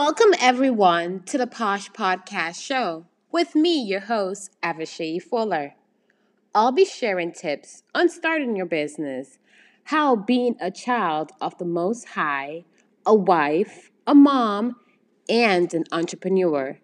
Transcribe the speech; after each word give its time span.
Welcome, 0.00 0.32
everyone, 0.38 1.24
to 1.24 1.38
the 1.38 1.48
Posh 1.48 1.90
Podcast 1.90 2.62
Show 2.62 3.06
with 3.32 3.56
me, 3.56 3.82
your 3.82 3.98
host, 3.98 4.54
Avishai 4.62 5.20
Fuller. 5.20 5.74
I'll 6.54 6.70
be 6.70 6.84
sharing 6.84 7.32
tips 7.32 7.82
on 7.96 8.08
starting 8.08 8.54
your 8.54 8.64
business, 8.64 9.40
how 9.82 10.14
being 10.14 10.54
a 10.60 10.70
child 10.70 11.32
of 11.40 11.58
the 11.58 11.64
Most 11.64 12.10
High, 12.10 12.64
a 13.04 13.12
wife, 13.12 13.90
a 14.06 14.14
mom, 14.14 14.76
and 15.28 15.74
an 15.74 15.82
entrepreneur. 15.90 16.78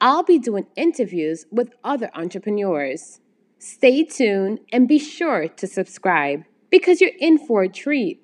I'll 0.00 0.22
be 0.22 0.38
doing 0.38 0.68
interviews 0.76 1.44
with 1.50 1.74
other 1.82 2.08
entrepreneurs. 2.14 3.18
Stay 3.58 4.04
tuned 4.04 4.60
and 4.72 4.86
be 4.86 5.00
sure 5.00 5.48
to 5.48 5.66
subscribe 5.66 6.44
because 6.70 7.00
you're 7.00 7.18
in 7.18 7.36
for 7.36 7.64
a 7.64 7.68
treat. 7.68 8.22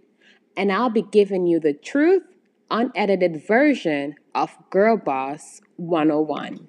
And 0.56 0.70
I'll 0.70 0.88
be 0.88 1.02
giving 1.02 1.48
you 1.48 1.58
the 1.58 1.72
truth 1.72 2.22
unedited 2.70 3.46
version 3.46 4.14
of 4.34 4.50
Girl 4.70 4.96
Boss 4.96 5.60
101. 5.76 6.68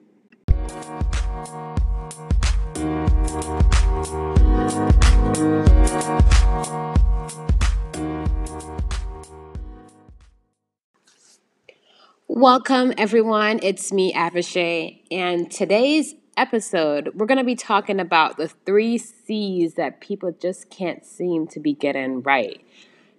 Welcome, 12.28 12.94
everyone. 12.98 13.60
It's 13.64 13.94
me, 13.94 14.14
Avishai, 14.14 15.02
and 15.10 15.50
today's 15.50 16.16
episode, 16.38 17.12
we're 17.16 17.26
going 17.26 17.38
to 17.38 17.44
be 17.44 17.56
talking 17.56 18.00
about 18.00 18.38
the 18.38 18.48
three 18.48 18.98
C's 18.98 19.76
that 19.76 20.02
people 20.02 20.32
just 20.32 20.70
can't 20.70 21.06
seem 21.06 21.48
to 21.48 21.60
be 21.60 21.74
getting 21.74 22.22
right. 22.22 22.62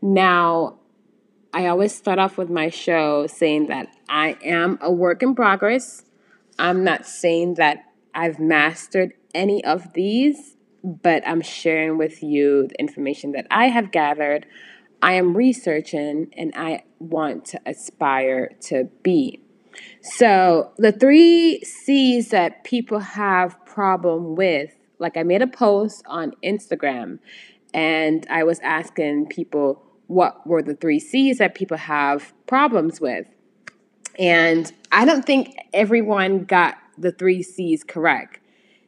Now, 0.02 0.78
I 1.56 1.68
always 1.68 1.94
start 1.94 2.18
off 2.18 2.36
with 2.36 2.50
my 2.50 2.68
show 2.68 3.26
saying 3.26 3.68
that 3.68 3.88
I 4.10 4.36
am 4.44 4.78
a 4.82 4.92
work 4.92 5.22
in 5.22 5.34
progress. 5.34 6.04
I'm 6.58 6.84
not 6.84 7.06
saying 7.06 7.54
that 7.54 7.78
I've 8.14 8.38
mastered 8.38 9.14
any 9.34 9.64
of 9.64 9.94
these, 9.94 10.58
but 10.84 11.26
I'm 11.26 11.40
sharing 11.40 11.96
with 11.96 12.22
you 12.22 12.66
the 12.68 12.78
information 12.78 13.32
that 13.32 13.46
I 13.50 13.68
have 13.68 13.90
gathered. 13.90 14.44
I 15.00 15.14
am 15.14 15.34
researching 15.34 16.28
and 16.36 16.52
I 16.54 16.84
want 16.98 17.46
to 17.46 17.60
aspire 17.64 18.50
to 18.64 18.90
be. 19.02 19.40
So, 20.02 20.72
the 20.76 20.92
three 20.92 21.64
C's 21.64 22.28
that 22.28 22.64
people 22.64 22.98
have 22.98 23.64
problem 23.64 24.36
with, 24.36 24.76
like 24.98 25.16
I 25.16 25.22
made 25.22 25.40
a 25.40 25.46
post 25.46 26.02
on 26.06 26.34
Instagram 26.44 27.18
and 27.72 28.26
I 28.28 28.44
was 28.44 28.60
asking 28.60 29.28
people 29.28 29.85
what 30.06 30.46
were 30.46 30.62
the 30.62 30.74
three 30.74 31.00
C's 31.00 31.38
that 31.38 31.54
people 31.54 31.76
have 31.76 32.32
problems 32.46 33.00
with. 33.00 33.26
And 34.18 34.72
I 34.92 35.04
don't 35.04 35.24
think 35.24 35.56
everyone 35.74 36.44
got 36.44 36.76
the 36.96 37.12
three 37.12 37.42
C's 37.42 37.84
correct. 37.84 38.40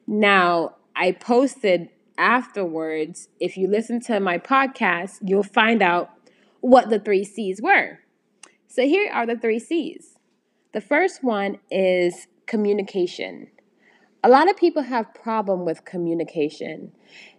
Now, 0.06 0.76
I 0.96 1.12
posted 1.12 1.90
afterwards, 2.16 3.28
if 3.38 3.56
you 3.56 3.68
listen 3.68 4.00
to 4.00 4.20
my 4.20 4.38
podcast, 4.38 5.18
you'll 5.22 5.42
find 5.42 5.82
out 5.82 6.10
what 6.60 6.90
the 6.90 6.98
three 6.98 7.24
C's 7.24 7.60
were. 7.62 8.00
So 8.66 8.82
here 8.82 9.10
are 9.12 9.26
the 9.26 9.36
three 9.36 9.58
C's. 9.58 10.18
The 10.72 10.80
first 10.80 11.22
one 11.22 11.58
is 11.70 12.26
communication. 12.46 13.48
A 14.24 14.28
lot 14.28 14.50
of 14.50 14.56
people 14.56 14.82
have 14.82 15.14
problem 15.14 15.64
with 15.64 15.84
communication. 15.84 16.92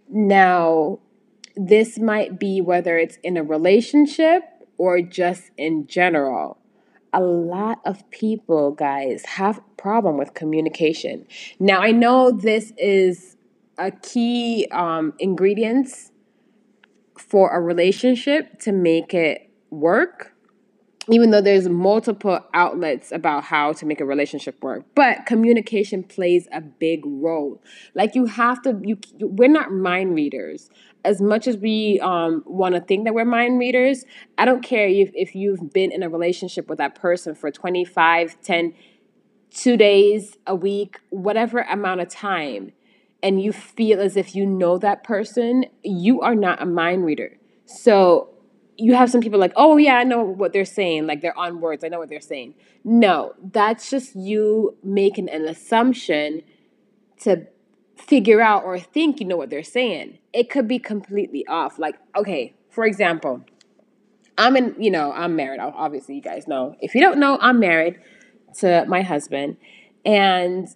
Now, 0.08 1.00
this 1.56 1.98
might 1.98 2.38
be 2.38 2.60
whether 2.60 2.98
it's 2.98 3.18
in 3.22 3.36
a 3.36 3.42
relationship 3.42 4.42
or 4.78 5.00
just 5.02 5.50
in 5.56 5.86
general. 5.86 6.58
A 7.12 7.20
lot 7.20 7.80
of 7.84 8.08
people, 8.10 8.70
guys, 8.70 9.24
have 9.24 9.60
problem 9.76 10.16
with 10.16 10.34
communication. 10.34 11.26
Now, 11.58 11.80
I 11.80 11.90
know 11.90 12.30
this 12.30 12.72
is 12.78 13.36
a 13.78 13.90
key 13.90 14.68
um, 14.70 15.14
ingredients 15.18 16.12
for 17.16 17.50
a 17.50 17.60
relationship 17.60 18.60
to 18.60 18.72
make 18.72 19.12
it 19.14 19.50
work 19.70 20.34
even 21.12 21.30
though 21.30 21.40
there's 21.40 21.68
multiple 21.68 22.40
outlets 22.54 23.12
about 23.12 23.44
how 23.44 23.72
to 23.72 23.86
make 23.86 24.00
a 24.00 24.04
relationship 24.04 24.62
work 24.62 24.84
but 24.94 25.26
communication 25.26 26.02
plays 26.02 26.48
a 26.52 26.60
big 26.60 27.02
role. 27.04 27.62
Like 27.94 28.14
you 28.14 28.26
have 28.26 28.62
to 28.62 28.80
you 28.82 28.98
we're 29.20 29.48
not 29.48 29.72
mind 29.72 30.14
readers. 30.14 30.70
As 31.02 31.20
much 31.20 31.46
as 31.46 31.56
we 31.56 31.98
um, 32.00 32.42
want 32.44 32.74
to 32.74 32.80
think 32.82 33.04
that 33.04 33.14
we're 33.14 33.24
mind 33.24 33.58
readers 33.58 34.04
i 34.36 34.44
don't 34.44 34.62
care 34.62 34.86
if, 34.86 35.10
if 35.14 35.34
you've 35.34 35.72
been 35.72 35.90
in 35.92 36.02
a 36.02 36.10
relationship 36.10 36.68
with 36.68 36.78
that 36.78 36.94
person 36.94 37.34
for 37.34 37.50
25 37.50 38.36
10 38.42 38.74
two 39.50 39.76
days 39.76 40.36
a 40.46 40.54
week 40.54 41.00
whatever 41.08 41.60
amount 41.60 42.00
of 42.00 42.08
time 42.08 42.72
and 43.22 43.42
you 43.42 43.52
feel 43.52 44.00
as 44.00 44.16
if 44.16 44.34
you 44.34 44.46
know 44.46 44.78
that 44.78 45.04
person 45.04 45.64
you 45.82 46.20
are 46.20 46.34
not 46.34 46.62
a 46.62 46.66
mind 46.66 47.04
reader. 47.04 47.36
So 47.66 48.30
you 48.80 48.94
have 48.94 49.10
some 49.10 49.20
people 49.20 49.38
like, 49.38 49.52
oh 49.56 49.76
yeah, 49.76 49.96
I 49.96 50.04
know 50.04 50.22
what 50.22 50.52
they're 50.52 50.64
saying. 50.64 51.06
Like 51.06 51.20
they're 51.20 51.38
on 51.38 51.60
words. 51.60 51.84
I 51.84 51.88
know 51.88 51.98
what 51.98 52.08
they're 52.08 52.20
saying. 52.20 52.54
No, 52.82 53.34
that's 53.52 53.90
just 53.90 54.16
you 54.16 54.76
making 54.82 55.28
an 55.28 55.46
assumption 55.46 56.42
to 57.22 57.46
figure 57.96 58.40
out 58.40 58.64
or 58.64 58.78
think 58.78 59.20
you 59.20 59.26
know 59.26 59.36
what 59.36 59.50
they're 59.50 59.62
saying. 59.62 60.18
It 60.32 60.48
could 60.48 60.66
be 60.66 60.78
completely 60.78 61.46
off. 61.46 61.78
Like, 61.78 61.96
okay, 62.16 62.54
for 62.70 62.84
example, 62.86 63.44
I'm 64.38 64.56
in, 64.56 64.74
you 64.78 64.90
know, 64.90 65.12
I'm 65.12 65.36
married. 65.36 65.60
Obviously, 65.60 66.14
you 66.14 66.22
guys 66.22 66.48
know. 66.48 66.76
If 66.80 66.94
you 66.94 67.00
don't 67.00 67.18
know, 67.18 67.36
I'm 67.40 67.60
married 67.60 68.00
to 68.58 68.86
my 68.88 69.02
husband. 69.02 69.58
And, 70.06 70.68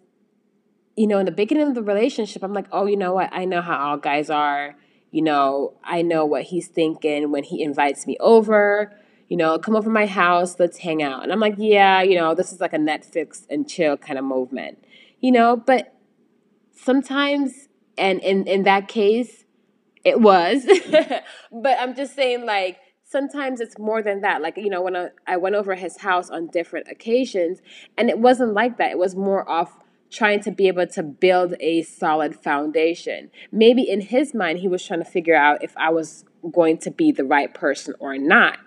you 0.97 1.06
know, 1.06 1.19
in 1.19 1.25
the 1.25 1.32
beginning 1.32 1.69
of 1.69 1.75
the 1.75 1.82
relationship, 1.82 2.42
I'm 2.42 2.53
like, 2.53 2.66
oh, 2.72 2.84
you 2.84 2.98
know 2.98 3.15
what? 3.15 3.31
I 3.32 3.47
know 3.47 3.62
how 3.62 3.78
all 3.78 3.97
guys 3.97 4.28
are 4.28 4.76
you 5.14 5.22
know, 5.22 5.75
I 5.84 6.02
know 6.02 6.26
what 6.26 6.42
he's 6.42 6.66
thinking 6.66 7.30
when 7.30 7.44
he 7.44 7.62
invites 7.62 8.04
me 8.04 8.16
over. 8.19 8.92
You 9.28 9.36
know, 9.36 9.56
come 9.60 9.76
over 9.76 9.88
my 9.88 10.06
house, 10.06 10.58
let's 10.58 10.78
hang 10.78 11.04
out. 11.04 11.22
And 11.22 11.30
I'm 11.30 11.38
like, 11.38 11.54
yeah, 11.56 12.02
you 12.02 12.16
know, 12.16 12.34
this 12.34 12.52
is 12.52 12.60
like 12.60 12.72
a 12.72 12.78
Netflix 12.78 13.47
and 13.48 13.69
chill 13.69 13.97
kind 13.97 14.19
of 14.19 14.24
movement. 14.24 14.84
You 15.20 15.30
know, 15.30 15.56
but 15.56 15.94
sometimes 16.74 17.69
and 17.97 18.20
in 18.22 18.48
in 18.48 18.64
that 18.64 18.88
case 18.88 19.44
it 20.04 20.20
was 20.20 20.66
but 21.53 21.78
i'm 21.78 21.94
just 21.94 22.14
saying 22.16 22.44
like 22.44 22.78
sometimes 23.04 23.60
it's 23.60 23.78
more 23.78 24.03
than 24.03 24.20
that 24.20 24.42
like 24.42 24.56
you 24.56 24.69
know 24.69 24.82
when 24.82 24.97
I, 24.97 25.10
I 25.28 25.36
went 25.36 25.54
over 25.54 25.76
his 25.76 25.98
house 25.98 26.28
on 26.30 26.48
different 26.48 26.88
occasions 26.91 27.62
and 27.97 28.10
it 28.10 28.19
wasn't 28.19 28.53
like 28.53 28.78
that 28.78 28.91
it 28.91 28.98
was 28.98 29.14
more 29.14 29.48
off 29.48 29.78
trying 30.14 30.41
to 30.41 30.50
be 30.50 30.69
able 30.69 30.86
to 30.86 31.02
build 31.02 31.54
a 31.60 31.82
solid 31.82 32.36
foundation. 32.36 33.30
Maybe 33.50 33.82
in 33.82 34.00
his 34.00 34.34
mind, 34.34 34.60
he 34.60 34.69
was 34.69 34.84
trying 34.84 35.02
to 35.02 35.10
figure 35.10 35.34
out 35.34 35.62
if 35.62 35.76
I 35.76 35.91
was 35.91 36.25
going 36.52 36.78
to 36.78 36.91
be 36.91 37.10
the 37.10 37.25
right 37.25 37.52
person 37.52 37.94
or 37.98 38.16
not. 38.16 38.58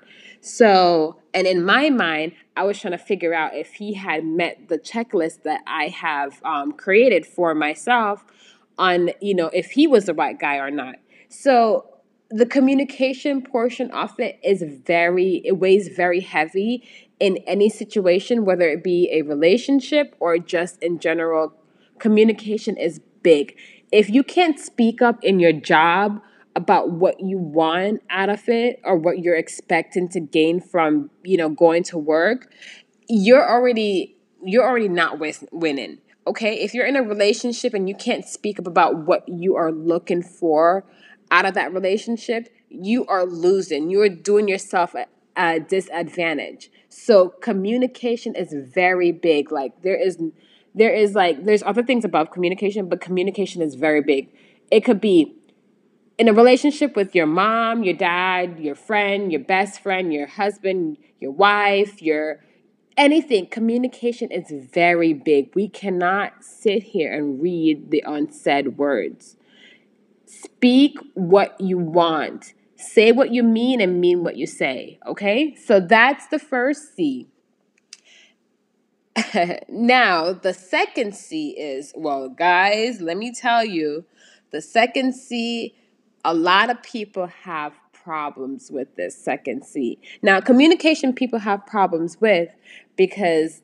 So, 0.41 1.17
and 1.33 1.47
in 1.47 1.65
my 1.65 1.89
mind, 1.89 2.33
I 2.55 2.63
was 2.63 2.79
trying 2.79 2.91
to 2.91 2.97
figure 2.97 3.33
out 3.33 3.55
if 3.55 3.73
he 3.73 3.93
had 3.93 4.25
met 4.25 4.67
the 4.67 4.77
checklist 4.77 5.43
that 5.43 5.61
I 5.65 5.87
have 5.87 6.41
um, 6.43 6.73
created 6.73 7.25
for 7.25 7.55
myself 7.55 8.25
on, 8.77 9.11
you 9.21 9.33
know, 9.33 9.47
if 9.47 9.71
he 9.71 9.87
was 9.87 10.05
the 10.05 10.13
right 10.13 10.39
guy 10.39 10.57
or 10.57 10.71
not. 10.71 10.95
So, 11.29 11.93
the 12.29 12.45
communication 12.45 13.41
portion 13.41 13.89
of 13.91 14.19
it 14.19 14.37
is 14.43 14.61
very, 14.61 15.41
it 15.45 15.53
weighs 15.53 15.87
very 15.87 16.19
heavy 16.19 16.83
in 17.19 17.37
any 17.47 17.69
situation, 17.69 18.45
whether 18.45 18.67
it 18.67 18.83
be 18.83 19.09
a 19.11 19.23
relationship 19.23 20.15
or 20.19 20.37
just 20.37 20.81
in 20.81 20.99
general, 20.99 21.53
communication 21.99 22.77
is 22.77 22.99
big. 23.23 23.57
If 23.91 24.09
you 24.09 24.23
can't 24.23 24.59
speak 24.59 25.01
up 25.01 25.23
in 25.23 25.39
your 25.39 25.53
job 25.53 26.21
about 26.55 26.91
what 26.91 27.19
you 27.19 27.37
want 27.37 28.01
out 28.09 28.29
of 28.29 28.49
it 28.49 28.79
or 28.83 28.97
what 28.97 29.19
you're 29.19 29.35
expecting 29.35 30.09
to 30.09 30.19
gain 30.19 30.59
from, 30.59 31.09
you 31.23 31.37
know, 31.37 31.49
going 31.49 31.83
to 31.83 31.97
work, 31.97 32.51
you're 33.07 33.47
already 33.47 34.15
you're 34.43 34.67
already 34.67 34.89
not 34.89 35.19
winning. 35.51 35.99
Okay? 36.27 36.59
If 36.59 36.73
you're 36.73 36.85
in 36.85 36.95
a 36.95 37.03
relationship 37.03 37.73
and 37.73 37.89
you 37.89 37.95
can't 37.95 38.25
speak 38.25 38.59
up 38.59 38.67
about 38.67 39.05
what 39.05 39.27
you 39.27 39.55
are 39.55 39.71
looking 39.71 40.21
for 40.21 40.85
out 41.31 41.45
of 41.45 41.53
that 41.55 41.73
relationship, 41.73 42.49
you 42.69 43.05
are 43.07 43.25
losing. 43.25 43.89
You're 43.89 44.09
doing 44.09 44.47
yourself 44.47 44.93
a, 44.93 45.07
a 45.35 45.59
disadvantage. 45.59 46.69
So 46.99 47.29
communication 47.29 48.35
is 48.35 48.53
very 48.53 49.11
big. 49.11 49.51
Like 49.51 49.83
there 49.83 49.95
is 49.95 50.17
there 50.73 50.93
is 50.93 51.13
like 51.13 51.45
there's 51.45 51.61
other 51.61 51.83
things 51.83 52.03
above 52.03 52.31
communication, 52.31 52.89
but 52.89 53.01
communication 53.01 53.61
is 53.61 53.75
very 53.75 54.01
big. 54.01 54.33
It 54.71 54.81
could 54.81 54.99
be 54.99 55.35
in 56.17 56.27
a 56.27 56.33
relationship 56.33 56.95
with 56.95 57.13
your 57.13 57.27
mom, 57.27 57.83
your 57.83 57.93
dad, 57.93 58.59
your 58.59 58.73
friend, 58.73 59.31
your 59.31 59.41
best 59.41 59.79
friend, 59.79 60.11
your 60.11 60.25
husband, 60.25 60.97
your 61.19 61.31
wife, 61.31 62.01
your 62.01 62.43
anything. 62.97 63.45
Communication 63.45 64.31
is 64.31 64.51
very 64.51 65.13
big. 65.13 65.51
We 65.53 65.69
cannot 65.69 66.43
sit 66.43 66.81
here 66.81 67.13
and 67.13 67.39
read 67.39 67.91
the 67.91 68.03
unsaid 68.05 68.77
words. 68.79 69.37
Speak 70.25 70.97
what 71.13 71.61
you 71.61 71.77
want. 71.77 72.53
Say 72.77 73.11
what 73.11 73.33
you 73.33 73.43
mean 73.43 73.81
and 73.81 73.99
mean 73.99 74.23
what 74.23 74.37
you 74.37 74.45
say, 74.45 74.99
okay? 75.05 75.55
So 75.55 75.79
that's 75.79 76.27
the 76.27 76.39
first 76.39 76.95
C. 76.95 77.27
now, 79.67 80.31
the 80.31 80.53
second 80.53 81.15
C 81.15 81.49
is 81.51 81.91
well, 81.95 82.29
guys, 82.29 83.01
let 83.01 83.17
me 83.17 83.33
tell 83.33 83.65
you, 83.65 84.05
the 84.51 84.61
second 84.61 85.13
C, 85.13 85.75
a 86.23 86.33
lot 86.33 86.69
of 86.69 86.81
people 86.83 87.27
have 87.27 87.73
problems 87.91 88.71
with 88.71 88.95
this 88.95 89.17
second 89.17 89.65
C. 89.65 89.99
Now, 90.21 90.39
communication 90.39 91.13
people 91.13 91.39
have 91.39 91.65
problems 91.65 92.21
with 92.21 92.49
because 92.95 93.61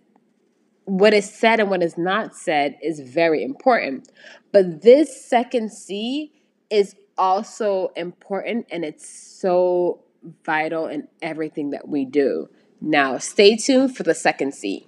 what 0.85 1.13
is 1.13 1.31
said 1.31 1.59
and 1.59 1.69
what 1.69 1.81
is 1.81 1.97
not 1.97 2.35
said 2.35 2.77
is 2.81 2.99
very 2.99 3.43
important. 3.43 4.09
But 4.51 4.81
this 4.81 5.25
second 5.25 5.71
C 5.71 6.33
is 6.69 6.95
also 7.17 7.91
important 7.95 8.67
and 8.71 8.83
it's 8.83 9.07
so 9.07 10.03
vital 10.45 10.87
in 10.87 11.07
everything 11.21 11.71
that 11.71 11.87
we 11.87 12.05
do. 12.05 12.49
Now, 12.81 13.17
stay 13.17 13.55
tuned 13.55 13.95
for 13.95 14.03
the 14.03 14.13
second 14.13 14.53
C. 14.53 14.87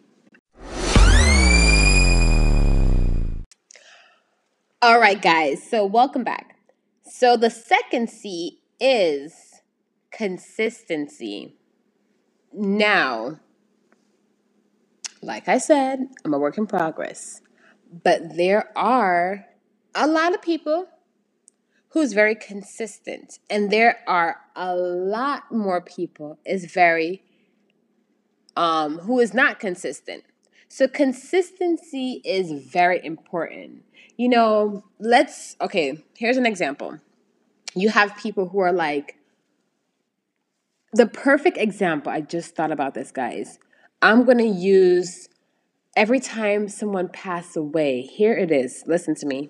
All 4.82 5.00
right, 5.00 5.22
guys, 5.22 5.64
so 5.68 5.86
welcome 5.86 6.24
back. 6.24 6.58
So, 7.04 7.38
the 7.38 7.50
second 7.50 8.10
C 8.10 8.60
is 8.80 9.62
consistency. 10.12 11.56
Now, 12.54 13.40
like 15.22 15.48
I 15.48 15.58
said, 15.58 16.00
I'm 16.24 16.34
a 16.34 16.40
work 16.40 16.58
in 16.58 16.68
progress, 16.68 17.42
but 18.04 18.36
there 18.36 18.72
are 18.78 19.46
a 19.96 20.08
lot 20.08 20.36
of 20.36 20.42
people 20.42 20.88
who's 21.96 22.12
very 22.12 22.36
consistent, 22.36 23.40
and 23.50 23.72
there 23.72 24.00
are 24.06 24.42
a 24.54 24.76
lot 24.76 25.50
more 25.50 25.80
people 25.80 26.38
is 26.46 26.66
very 26.66 27.24
um, 28.58 29.00
who 29.00 29.22
is 29.22 29.34
not 29.34 29.62
consistent. 29.62 30.26
So 30.68 30.90
consistency 30.90 32.22
is 32.26 32.52
very 32.66 33.00
important. 33.04 33.86
You 34.18 34.28
know, 34.28 34.84
let's 35.00 35.56
okay, 35.62 36.04
here's 36.18 36.36
an 36.36 36.46
example. 36.46 37.00
You 37.76 37.88
have 37.88 38.18
people 38.18 38.50
who 38.50 38.60
are 38.60 38.74
like 38.74 39.16
the 40.92 41.06
perfect 41.06 41.58
example. 41.58 42.12
I 42.12 42.20
just 42.20 42.58
thought 42.58 42.74
about 42.74 42.94
this, 42.94 43.10
guys. 43.10 43.58
I'm 44.02 44.26
going 44.26 44.40
to 44.40 44.44
use 44.44 45.30
every 45.96 46.20
time 46.20 46.68
someone 46.68 47.08
passed 47.08 47.56
away. 47.56 48.02
Here 48.02 48.34
it 48.34 48.52
is. 48.52 48.84
Listen 48.86 49.16
to 49.16 49.26
me. 49.26 49.50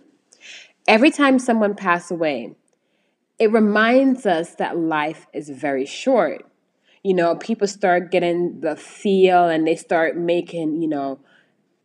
Every 0.87 1.11
time 1.11 1.39
someone 1.39 1.75
passed 1.75 2.11
away, 2.11 2.55
it 3.39 3.51
reminds 3.51 4.25
us 4.25 4.55
that 4.55 4.77
life 4.77 5.27
is 5.33 5.49
very 5.49 5.85
short 5.85 6.45
you 7.05 7.13
know, 7.13 7.35
people 7.35 7.67
start 7.67 8.09
getting 8.09 8.61
the 8.61 8.75
feel 8.75 9.47
and 9.47 9.67
they 9.67 9.75
start 9.75 10.17
making, 10.17 10.81
you 10.81 10.87
know, 10.87 11.19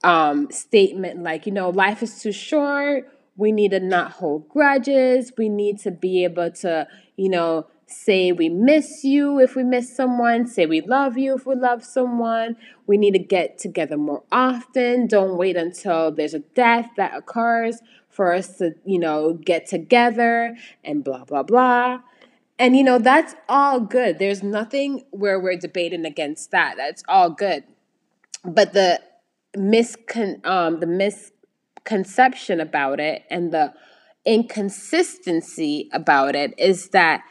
um, 0.02 0.50
statement 0.50 1.22
like, 1.22 1.44
you 1.44 1.52
know, 1.52 1.68
life 1.68 2.02
is 2.02 2.22
too 2.22 2.32
short. 2.32 3.06
We 3.36 3.52
need 3.52 3.72
to 3.72 3.80
not 3.80 4.12
hold 4.12 4.48
grudges. 4.48 5.30
We 5.36 5.50
need 5.50 5.78
to 5.80 5.90
be 5.90 6.24
able 6.24 6.50
to, 6.62 6.88
you 7.16 7.28
know, 7.28 7.66
say 7.86 8.32
we 8.32 8.48
miss 8.48 9.04
you 9.04 9.38
if 9.40 9.56
we 9.56 9.62
miss 9.62 9.94
someone, 9.94 10.46
say 10.46 10.64
we 10.64 10.80
love 10.80 11.18
you 11.18 11.34
if 11.34 11.44
we 11.44 11.54
love 11.54 11.84
someone. 11.84 12.56
We 12.86 12.96
need 12.96 13.12
to 13.12 13.18
get 13.18 13.58
together 13.58 13.98
more 13.98 14.22
often. 14.32 15.06
Don't 15.06 15.36
wait 15.36 15.54
until 15.54 16.12
there's 16.12 16.32
a 16.32 16.38
death 16.38 16.92
that 16.96 17.14
occurs 17.14 17.80
for 18.10 18.34
us 18.34 18.58
to, 18.58 18.74
you 18.84 18.98
know, 18.98 19.34
get 19.34 19.66
together 19.66 20.56
and 20.84 21.02
blah, 21.02 21.24
blah, 21.24 21.42
blah. 21.42 22.00
And 22.58 22.76
you 22.76 22.84
know, 22.84 22.98
that's 22.98 23.34
all 23.48 23.80
good. 23.80 24.18
There's 24.18 24.42
nothing 24.42 25.04
where 25.10 25.40
we're 25.40 25.56
debating 25.56 26.04
against 26.04 26.50
that. 26.50 26.76
That's 26.76 27.02
all 27.08 27.30
good. 27.30 27.64
But 28.44 28.74
the 28.74 29.00
miscon 29.56 30.44
um 30.46 30.78
the 30.78 30.86
misconception 30.86 32.60
about 32.60 33.00
it 33.00 33.24
and 33.30 33.52
the 33.52 33.72
inconsistency 34.24 35.88
about 35.92 36.36
it 36.36 36.54
is 36.58 36.90
that 36.90 37.22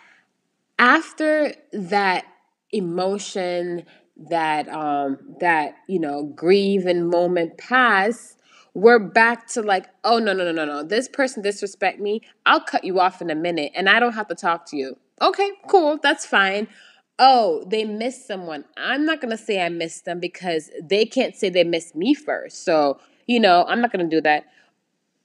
after 0.78 1.54
that 1.72 2.26
emotion 2.72 3.86
that 4.30 4.68
um 4.70 5.18
that 5.40 5.76
you 5.88 6.00
know 6.00 6.24
grieve 6.36 6.86
and 6.86 7.10
moment 7.10 7.58
pass 7.58 8.36
we're 8.80 9.00
back 9.00 9.48
to 9.48 9.62
like 9.62 9.88
oh 10.04 10.20
no 10.20 10.34
no 10.34 10.44
no 10.44 10.52
no 10.52 10.66
no 10.66 10.84
this 10.84 11.08
person 11.08 11.42
disrespect 11.42 12.00
me 12.00 12.22
i'll 12.46 12.62
cut 12.62 12.84
you 12.84 13.00
off 13.00 13.22
in 13.22 13.30
a 13.30 13.36
minute 13.36 13.72
and 13.76 13.90
i 13.90 14.00
don't 14.00 14.14
have 14.14 14.28
to 14.28 14.36
talk 14.36 14.66
to 14.66 14.78
you 14.78 14.96
Okay, 15.22 15.52
cool. 15.68 16.00
That's 16.02 16.26
fine. 16.26 16.68
Oh, 17.18 17.66
they 17.68 17.84
missed 17.84 18.26
someone. 18.26 18.64
I'm 18.78 19.06
not 19.06 19.22
to 19.22 19.38
say 19.38 19.62
I 19.62 19.70
missed 19.70 20.06
them 20.06 20.20
because 20.20 20.70
they 20.82 21.06
can't 21.06 21.36
say 21.36 21.50
they 21.50 21.66
missed 21.66 21.96
me 21.96 22.14
first. 22.14 22.64
So, 22.64 23.00
you 23.28 23.40
know, 23.40 23.66
I'm 23.68 23.82
not 23.82 23.92
to 23.92 24.04
do 24.08 24.22
that. 24.22 24.46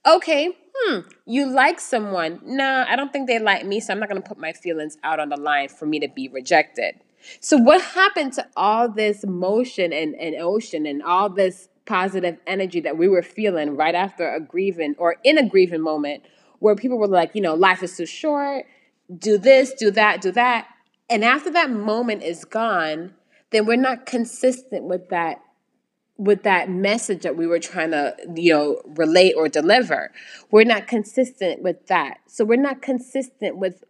Okay, 0.05 0.49
hmm, 0.75 0.99
you 1.25 1.47
like 1.47 1.79
someone. 1.79 2.41
Nah, 2.43 2.85
I 2.87 2.95
don't 2.95 3.13
think 3.13 3.27
they 3.27 3.39
like 3.39 3.65
me, 3.65 3.79
so 3.79 3.93
I'm 3.93 3.99
not 3.99 4.09
to 4.09 4.21
put 4.21 4.37
my 4.37 4.51
feelings 4.51 4.97
out 5.03 5.19
on 5.19 5.29
the 5.29 5.37
line 5.39 5.69
for 5.69 5.85
me 5.85 5.99
to 5.99 6.07
be 6.07 6.27
rejected. 6.27 6.95
So, 7.39 7.57
what 7.57 7.81
happened 7.81 8.33
to 8.33 8.45
all 8.55 8.87
this 8.89 9.25
motion 9.25 9.91
and, 9.93 10.13
and 10.15 10.35
ocean 10.35 10.85
and 10.85 11.01
all 11.01 11.29
this 11.29 11.69
positive 11.85 12.37
energy 12.47 12.79
that 12.81 12.97
we 12.97 13.07
were 13.07 13.21
feeling 13.21 13.75
right 13.75 13.95
after 13.95 14.27
a 14.27 14.39
grieving 14.39 14.95
or 14.97 15.17
in 15.23 15.37
a 15.37 15.47
grieving 15.47 15.81
moment 15.81 16.23
where 16.59 16.75
people 16.75 16.97
were 16.97 17.07
like, 17.07 17.31
you 17.33 17.41
know, 17.41 17.53
life 17.53 17.83
is 17.83 17.95
too 17.95 18.05
short, 18.05 18.65
do 19.17 19.37
this, 19.37 19.73
do 19.73 19.91
that, 19.91 20.21
do 20.21 20.31
that. 20.31 20.67
And 21.09 21.23
after 21.23 21.51
that 21.51 21.69
moment 21.69 22.23
is 22.23 22.45
gone, 22.45 23.13
then 23.51 23.65
we're 23.65 23.75
not 23.75 24.05
consistent 24.05 24.85
with 24.85 25.09
that 25.09 25.41
with 26.17 26.43
that 26.43 26.69
message 26.69 27.23
that 27.23 27.35
we 27.35 27.45
were 27.45 27.59
trying 27.59 27.91
to 27.91 28.15
you 28.35 28.53
know 28.53 28.81
relate 28.95 29.33
or 29.35 29.47
deliver. 29.47 30.11
We're 30.49 30.63
not 30.63 30.87
consistent 30.87 31.61
with 31.61 31.87
that. 31.87 32.19
So 32.27 32.45
we're 32.45 32.55
not 32.55 32.81
consistent 32.81 33.57
with 33.57 33.83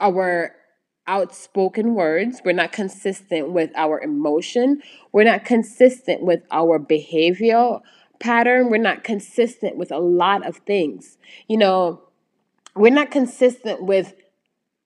our 0.00 0.54
outspoken 1.08 1.94
words. 1.94 2.40
We're 2.44 2.52
not 2.52 2.70
consistent 2.70 3.50
with 3.50 3.70
our 3.74 4.00
emotion. 4.00 4.82
We're 5.10 5.24
not 5.24 5.44
consistent 5.44 6.22
with 6.22 6.42
our 6.52 6.78
behavioral 6.78 7.80
pattern. 8.20 8.70
We're 8.70 8.78
not 8.78 9.02
consistent 9.02 9.76
with 9.76 9.90
a 9.90 9.98
lot 9.98 10.46
of 10.46 10.58
things. 10.58 11.18
You 11.48 11.56
know 11.56 12.02
we're 12.74 12.92
not 12.92 13.10
consistent 13.10 13.82
with 13.82 14.14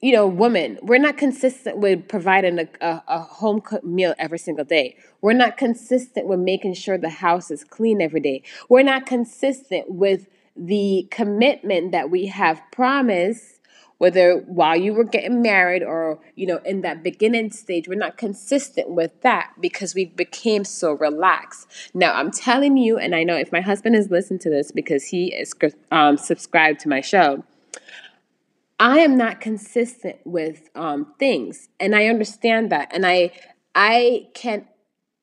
you 0.03 0.11
know, 0.11 0.27
women, 0.27 0.81
we're 0.83 0.99
not 0.99 1.17
consistent 1.17 1.79
with 1.79 2.09
providing 2.09 2.59
a, 2.59 2.69
a, 2.81 3.03
a, 3.07 3.19
home 3.21 3.61
cooked 3.61 3.85
meal 3.85 4.17
every 4.19 4.39
single 4.39 4.65
day. 4.65 4.97
We're 5.21 5.33
not 5.33 5.57
consistent 5.57 6.27
with 6.27 6.41
making 6.41 6.75
sure 6.75 6.99
the 6.99 7.09
house 7.09 7.53
is 7.53 7.63
clean 7.63 8.03
every 8.03 8.19
day. 8.19 8.43
We're 8.69 8.83
not 8.83 9.07
consistent 9.07 9.89
with 9.89 10.27
the 10.57 11.07
commitment 11.13 11.93
that 11.93 12.11
we 12.11 12.27
have 12.27 12.61
promised, 12.73 13.61
whether 14.03 14.39
while 14.47 14.75
you 14.75 14.93
were 14.93 15.05
getting 15.05 15.41
married 15.43 15.81
or, 15.81 16.19
you 16.35 16.45
know, 16.45 16.59
in 16.65 16.81
that 16.81 17.05
beginning 17.05 17.53
stage. 17.53 17.87
We're 17.87 17.95
not 17.95 18.17
consistent 18.17 18.91
with 18.91 19.21
that 19.21 19.53
because 19.61 19.95
we 19.95 20.07
became 20.07 20.65
so 20.65 20.95
relaxed. 20.95 21.69
Now, 21.95 22.13
I'm 22.13 22.33
telling 22.33 22.77
you, 22.77 22.99
and 22.99 23.15
I 23.15 23.23
know 23.23 23.37
if 23.37 23.53
my 23.53 23.61
husband 23.61 23.95
has 23.95 24.11
listened 24.11 24.41
to 24.41 24.51
this 24.51 24.73
because 24.73 25.05
he 25.05 25.33
is 25.33 25.55
um, 25.93 26.17
subscribed 26.17 26.81
to 26.81 26.89
my 26.89 27.01
show 27.01 27.45
I 28.81 28.99
am 28.99 29.17
not 29.17 29.41
consistent 29.41 30.17
with 30.25 30.69
um, 30.75 31.15
things, 31.21 31.69
and 31.79 31.95
I 31.95 32.07
understand 32.07 32.73
that, 32.73 32.91
and 32.93 33.07
I 33.07 33.31
I 33.77 34.27
can 34.35 34.67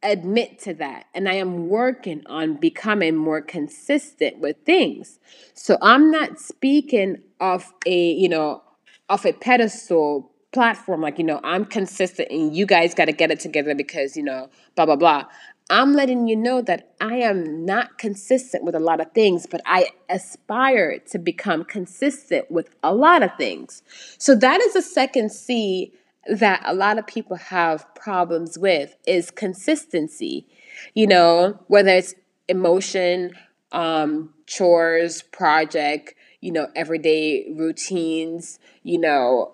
admit 0.01 0.59
to 0.59 0.73
that, 0.75 1.07
and 1.13 1.27
I 1.27 1.33
am 1.33 1.67
working 1.67 2.23
on 2.27 2.55
becoming 2.55 3.17
more 3.17 3.41
consistent 3.41 4.39
with 4.39 4.55
things. 4.65 5.19
So 5.53 5.77
I'm 5.81 6.09
not 6.09 6.39
speaking 6.39 7.17
of 7.41 7.73
a 7.85 8.11
you 8.11 8.29
know 8.29 8.63
of 9.09 9.25
a 9.25 9.33
pedestal 9.33 10.31
platform 10.51 11.01
like 11.01 11.17
you 11.17 11.23
know 11.23 11.39
I'm 11.43 11.65
consistent, 11.65 12.29
and 12.31 12.55
you 12.55 12.65
guys 12.65 12.93
got 12.93 13.05
to 13.05 13.11
get 13.11 13.31
it 13.31 13.39
together 13.39 13.75
because 13.75 14.15
you 14.15 14.23
know 14.23 14.49
blah 14.75 14.85
blah 14.85 14.95
blah. 14.95 15.25
I'm 15.71 15.93
letting 15.93 16.27
you 16.27 16.35
know 16.35 16.63
that 16.63 16.93
I 16.99 17.17
am 17.17 17.63
not 17.63 17.99
consistent 17.99 18.63
with 18.63 18.73
a 18.73 18.79
lot 18.79 18.99
of 18.99 19.11
things, 19.11 19.45
but 19.45 19.61
I 19.67 19.89
aspire 20.09 20.97
to 21.11 21.19
become 21.19 21.63
consistent 21.63 22.49
with 22.49 22.71
a 22.81 22.93
lot 22.93 23.21
of 23.21 23.35
things. 23.37 23.83
So 24.17 24.33
that 24.35 24.61
is 24.61 24.73
the 24.73 24.81
second 24.81 25.31
C 25.31 25.93
that 26.27 26.63
a 26.65 26.73
lot 26.73 26.97
of 26.97 27.05
people 27.05 27.35
have 27.35 27.85
problems 27.93 28.57
with 28.57 28.95
is 29.05 29.29
consistency. 29.29 30.47
You 30.95 31.05
know, 31.05 31.59
whether 31.67 31.91
it's 31.91 32.15
emotion, 32.47 33.33
um, 33.71 34.33
chores, 34.47 35.21
project, 35.21 36.15
you 36.41 36.51
know, 36.51 36.67
everyday 36.75 37.47
routines, 37.55 38.59
you 38.83 38.99
know, 38.99 39.53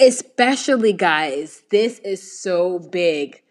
especially 0.00 0.92
guys, 0.92 1.62
this 1.70 1.98
is 2.00 2.40
so 2.40 2.78
big 2.78 3.42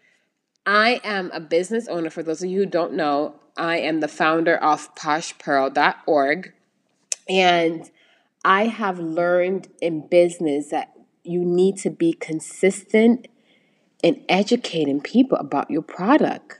I 0.66 1.00
am 1.04 1.30
a 1.32 1.40
business 1.40 1.88
owner. 1.88 2.10
For 2.10 2.22
those 2.22 2.42
of 2.42 2.50
you 2.50 2.60
who 2.60 2.66
don't 2.66 2.94
know, 2.94 3.34
I 3.56 3.78
am 3.78 4.00
the 4.00 4.08
founder 4.08 4.56
of 4.56 4.94
poshpearl.org. 4.94 6.52
And 7.28 7.90
I 8.44 8.66
have 8.66 8.98
learned 8.98 9.68
in 9.80 10.06
business 10.08 10.68
that 10.68 10.92
you 11.22 11.44
need 11.44 11.76
to 11.78 11.90
be 11.90 12.12
consistent 12.12 13.28
in 14.02 14.22
educating 14.28 15.00
people 15.00 15.38
about 15.38 15.70
your 15.70 15.82
product. 15.82 16.58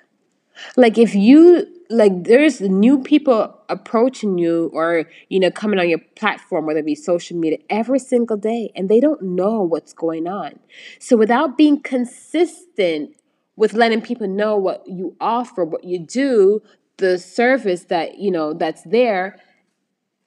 Like 0.77 0.97
if 0.97 1.15
you 1.15 1.67
like 1.91 2.25
there's 2.25 2.61
new 2.61 3.03
people 3.03 3.59
approaching 3.69 4.39
you 4.39 4.71
or 4.73 5.05
you 5.29 5.39
know 5.39 5.51
coming 5.51 5.79
on 5.79 5.89
your 5.89 5.99
platform 6.17 6.67
whether 6.67 6.81
it 6.81 6.87
be 6.87 6.95
social 6.95 7.37
media 7.37 7.59
every 7.71 7.99
single 7.99 8.37
day 8.37 8.71
and 8.75 8.89
they 8.89 9.01
don't 9.01 9.23
know 9.23 9.63
what's 9.63 9.93
going 9.93 10.27
on. 10.27 10.59
So 10.99 11.17
without 11.17 11.57
being 11.57 11.81
consistent 11.81 13.17
with 13.57 13.73
letting 13.73 14.01
people 14.01 14.27
know 14.27 14.57
what 14.57 14.87
you 14.87 15.17
offer 15.21 15.65
what 15.65 15.85
you 15.85 15.99
do 15.99 16.63
the 16.97 17.19
service 17.19 17.85
that 17.85 18.19
you 18.19 18.31
know 18.31 18.53
that's 18.53 18.83
there 18.83 19.39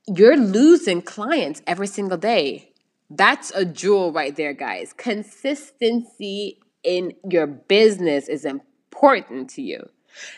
you're 0.07 0.37
losing 0.37 1.01
clients 1.01 1.61
every 1.67 1.87
single 1.87 2.17
day. 2.17 2.71
That's 3.09 3.51
a 3.51 3.65
jewel 3.65 4.13
right 4.13 4.35
there 4.35 4.53
guys. 4.53 4.93
Consistency 4.93 6.59
in 6.83 7.13
your 7.29 7.47
business 7.47 8.29
is 8.29 8.45
important 8.45 9.49
to 9.51 9.61
you 9.61 9.89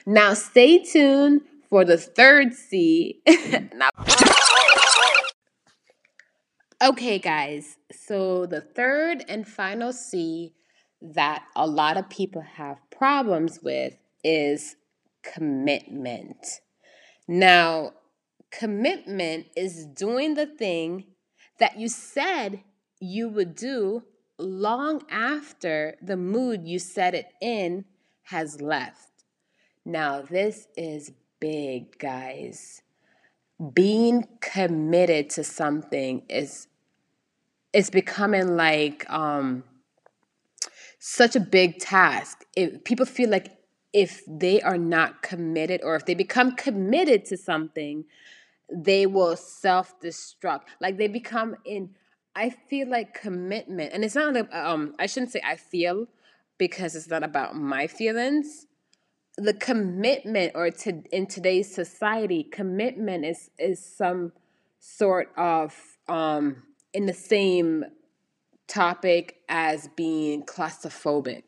now, 0.06 0.34
stay 0.34 0.84
tuned 0.84 1.42
for 1.70 1.86
the 1.86 1.98
third 1.98 2.54
C. 2.54 3.22
Mm-hmm. 3.28 3.78
now, 3.78 3.90
okay, 6.90 7.20
guys. 7.20 7.78
So, 7.92 8.46
the 8.46 8.62
third 8.62 9.24
and 9.28 9.48
final 9.48 9.94
C 9.94 10.54
that 11.02 11.44
a 11.56 11.66
lot 11.66 11.98
of 11.98 12.10
people 12.10 12.42
have 12.42 12.78
problems 12.92 13.60
with 13.64 13.96
is 14.24 14.76
commitment. 15.24 16.46
Now, 17.28 17.94
commitment 18.52 19.48
is 19.56 19.86
doing 19.86 20.34
the 20.34 20.46
thing 20.46 21.06
that 21.60 21.78
you 21.78 21.88
said 21.88 22.64
you 23.00 23.30
would 23.30 23.56
do 23.56 24.04
long 24.38 25.04
after 25.10 25.96
the 26.02 26.18
mood 26.18 26.66
you 26.66 26.80
set 26.80 27.14
it 27.14 27.28
in 27.42 27.86
has 28.24 28.62
left. 28.62 29.09
Now, 29.90 30.22
this 30.22 30.68
is 30.78 31.12
big, 31.40 31.98
guys. 31.98 32.84
Being 33.74 34.28
committed 34.40 35.32
to 35.32 35.44
something 35.44 36.22
is 36.30 36.68
it's 37.74 37.90
becoming 37.90 38.56
like 38.56 39.10
um 39.10 39.64
such 41.00 41.36
a 41.36 41.40
big 41.40 41.80
task. 41.80 42.46
If 42.56 42.84
people 42.84 43.08
feel 43.08 43.32
like 43.32 43.58
if 43.92 44.22
they 44.28 44.62
are 44.62 44.78
not 44.78 45.24
committed 45.24 45.82
or 45.84 45.96
if 45.96 46.06
they 46.06 46.14
become 46.14 46.52
committed 46.52 47.26
to 47.26 47.38
something, 47.38 48.06
they 48.72 49.08
will 49.08 49.36
self-destruct. 49.36 50.66
Like 50.80 50.98
they 50.98 51.08
become 51.08 51.56
in 51.66 51.96
I 52.36 52.52
feel 52.52 52.88
like 52.88 53.20
commitment, 53.20 53.92
and 53.94 54.06
it's 54.06 54.14
not 54.14 54.36
um 54.54 54.94
I 55.00 55.08
shouldn't 55.08 55.32
say 55.32 55.42
I 55.44 55.56
feel 55.56 56.06
because 56.60 56.96
it's 56.96 57.10
not 57.10 57.24
about 57.24 57.56
my 57.56 57.88
feelings 57.88 58.68
the 59.40 59.54
commitment 59.54 60.52
or 60.56 60.70
to 60.70 61.02
in 61.12 61.26
today's 61.26 61.74
society 61.74 62.44
commitment 62.44 63.26
is 63.26 63.50
is 63.58 63.84
some 63.84 64.32
sort 64.80 65.32
of 65.38 65.98
um 66.08 66.64
in 66.94 67.06
the 67.06 67.14
same 67.14 67.86
topic 68.68 69.38
as 69.50 69.90
being 69.96 70.44
claustrophobic. 70.44 71.44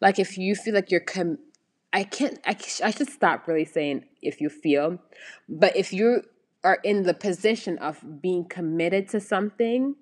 Like 0.00 0.18
if 0.18 0.36
you 0.36 0.54
feel 0.54 0.74
like 0.74 0.90
you're 0.90 1.00
com 1.00 1.38
i 1.92 2.04
can't 2.04 2.38
I, 2.44 2.56
I 2.84 2.90
should 2.90 3.10
stop 3.10 3.46
really 3.46 3.64
saying 3.64 4.04
if 4.22 4.40
you 4.40 4.48
feel 4.48 4.98
but 5.48 5.76
if 5.76 5.92
you 5.92 6.22
are 6.64 6.78
in 6.82 7.02
the 7.02 7.14
position 7.14 7.78
of 7.78 8.22
being 8.22 8.44
committed 8.44 9.08
to 9.10 9.20
something 9.20 9.96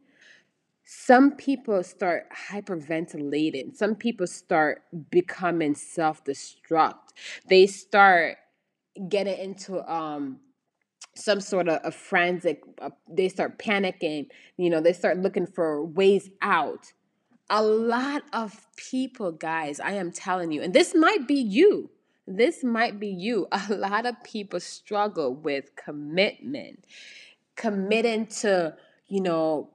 some 0.84 1.32
people 1.32 1.82
start 1.82 2.26
hyperventilating. 2.50 3.76
Some 3.76 3.94
people 3.94 4.26
start 4.26 4.82
becoming 5.10 5.74
self-destruct. 5.74 7.12
They 7.48 7.66
start 7.66 8.38
getting 9.08 9.38
into 9.38 9.80
um 9.90 10.40
some 11.14 11.40
sort 11.40 11.68
of 11.68 11.80
a 11.84 11.90
frantic 11.90 12.62
uh, 12.80 12.90
they 13.08 13.28
start 13.28 13.58
panicking 13.58 14.26
you 14.56 14.70
know 14.70 14.80
they 14.80 14.92
start 14.92 15.18
looking 15.18 15.46
for 15.46 15.84
ways 15.84 16.30
out 16.42 16.92
a 17.48 17.62
lot 17.62 18.22
of 18.32 18.66
people 18.76 19.32
guys 19.32 19.80
i 19.80 19.92
am 19.92 20.10
telling 20.10 20.52
you 20.52 20.62
and 20.62 20.72
this 20.72 20.94
might 20.94 21.26
be 21.26 21.34
you 21.34 21.90
this 22.26 22.62
might 22.62 23.00
be 23.00 23.08
you 23.08 23.46
a 23.52 23.74
lot 23.74 24.06
of 24.06 24.14
people 24.24 24.60
struggle 24.60 25.34
with 25.34 25.74
commitment 25.76 26.84
committing 27.56 28.26
to 28.26 28.74
you 29.08 29.20
know 29.20 29.70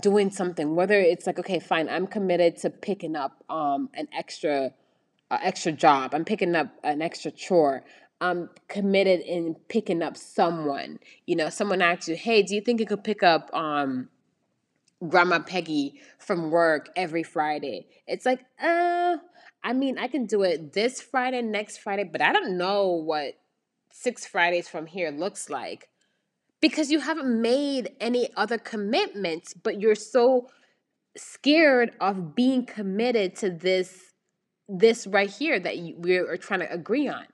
doing 0.00 0.30
something 0.30 0.74
whether 0.74 0.98
it's 0.98 1.26
like 1.26 1.38
okay 1.38 1.58
fine 1.58 1.88
i'm 1.88 2.06
committed 2.06 2.56
to 2.56 2.70
picking 2.70 3.16
up 3.16 3.44
um 3.50 3.90
an 3.94 4.08
extra 4.16 4.72
uh, 5.30 5.38
extra 5.42 5.72
job 5.72 6.14
i'm 6.14 6.24
picking 6.24 6.54
up 6.54 6.68
an 6.84 7.02
extra 7.02 7.30
chore 7.30 7.84
i'm 8.20 8.48
committed 8.68 9.20
in 9.20 9.56
picking 9.68 10.00
up 10.00 10.16
someone. 10.16 11.00
You 11.26 11.36
know 11.36 11.50
someone 11.50 11.82
asks 11.82 12.08
you 12.08 12.14
hey 12.14 12.42
do 12.42 12.54
you 12.54 12.60
think 12.60 12.80
you 12.80 12.86
could 12.86 13.04
pick 13.04 13.22
up 13.22 13.50
um 13.52 14.08
grandma 15.06 15.40
peggy 15.40 16.00
from 16.18 16.50
work 16.50 16.88
every 16.94 17.24
friday? 17.24 17.88
It's 18.06 18.24
like 18.24 18.44
uh 18.62 19.16
i 19.64 19.72
mean 19.72 19.98
i 19.98 20.08
can 20.08 20.26
do 20.26 20.42
it 20.42 20.72
this 20.72 21.00
friday 21.00 21.42
next 21.42 21.78
friday 21.78 22.04
but 22.04 22.20
i 22.20 22.32
don't 22.32 22.56
know 22.56 22.88
what 22.88 23.34
six 23.92 24.26
fridays 24.26 24.68
from 24.68 24.86
here 24.86 25.10
looks 25.10 25.48
like 25.50 25.88
because 26.62 26.90
you 26.90 27.00
haven't 27.00 27.42
made 27.42 27.90
any 28.00 28.30
other 28.36 28.56
commitments, 28.56 29.52
but 29.52 29.80
you're 29.80 29.96
so 29.96 30.48
scared 31.14 31.92
of 32.00 32.34
being 32.34 32.64
committed 32.64 33.36
to 33.36 33.50
this 33.50 34.14
this 34.68 35.06
right 35.06 35.28
here 35.28 35.60
that 35.60 35.76
you, 35.76 35.96
we 35.98 36.16
are 36.16 36.36
trying 36.38 36.60
to 36.60 36.72
agree 36.72 37.06
on. 37.06 37.26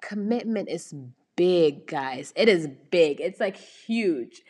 Commitment 0.00 0.70
is 0.70 0.94
big, 1.36 1.86
guys. 1.86 2.32
It 2.34 2.48
is 2.48 2.68
big. 2.90 3.20
It's 3.20 3.40
like 3.40 3.56
huge. 3.56 4.42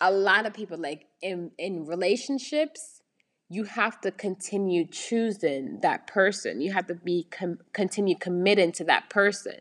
A 0.00 0.10
lot 0.10 0.46
of 0.46 0.54
people 0.54 0.78
like 0.78 1.06
in 1.20 1.52
in 1.58 1.84
relationships, 1.84 3.02
you 3.50 3.64
have 3.64 4.00
to 4.00 4.10
continue 4.10 4.86
choosing 4.86 5.80
that 5.82 6.06
person. 6.06 6.62
You 6.62 6.72
have 6.72 6.86
to 6.86 6.94
be 6.94 7.28
com- 7.30 7.58
continue 7.74 8.16
committing 8.16 8.72
to 8.72 8.84
that 8.84 9.10
person. 9.10 9.58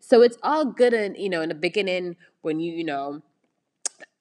So 0.00 0.22
it's 0.22 0.38
all 0.42 0.64
good 0.64 0.94
and 0.94 1.18
you 1.18 1.28
know 1.28 1.42
in 1.42 1.50
the 1.50 1.54
beginning 1.54 2.16
when 2.40 2.60
you 2.60 2.72
you 2.72 2.84
know 2.84 3.22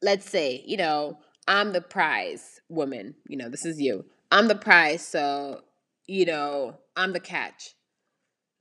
let's 0.02 0.30
say, 0.30 0.64
you 0.66 0.78
know, 0.78 1.20
I'm 1.48 1.74
the 1.74 1.82
prize 1.82 2.62
woman, 2.70 3.16
you 3.28 3.38
know, 3.38 3.50
this 3.50 3.66
is 3.66 3.80
you. 3.80 4.06
I'm 4.32 4.48
the 4.48 4.56
prize, 4.56 5.06
so, 5.06 5.62
you 6.06 6.26
know, 6.26 6.80
I'm 6.96 7.14
the 7.14 7.20
catch. 7.20 7.76